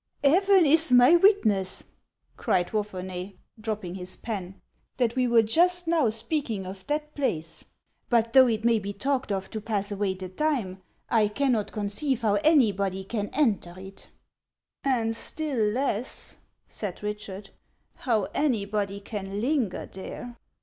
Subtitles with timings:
[0.23, 1.83] "Heaven is my witness,"
[2.35, 4.53] cried Wapherney, dropping 186 HANS OF ICELAND.
[4.55, 4.61] his pen,"
[4.97, 7.65] that we were just now speaking of that place!
[8.09, 12.21] But though it may be talked of to pass away the time, I cannot conceive
[12.23, 14.09] how anybody can enter it.""
[14.83, 17.49] And still less," said liiehard,"
[18.07, 20.35] how anybody can linger there.